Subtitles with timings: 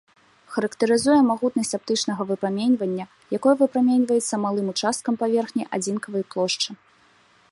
[0.53, 3.05] Характарызуе магутнасць аптычнага выпраменьвання,
[3.39, 6.69] якое выпраменьваецца малым участкам паверхні адзінкавай плошчы.